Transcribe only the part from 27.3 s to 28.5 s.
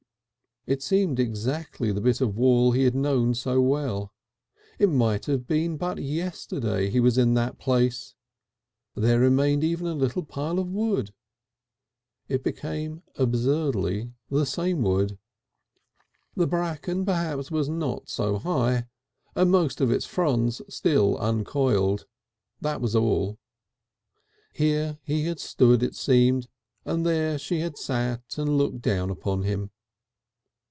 she had sat